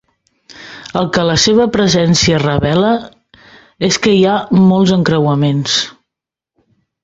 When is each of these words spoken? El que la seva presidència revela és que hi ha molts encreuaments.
El 1.01 1.09
que 1.17 1.25
la 1.29 1.35
seva 1.43 1.67
presidència 1.75 2.39
revela 2.45 2.91
és 3.91 4.01
que 4.07 4.17
hi 4.17 4.27
ha 4.33 4.41
molts 4.73 4.99
encreuaments. 4.99 5.81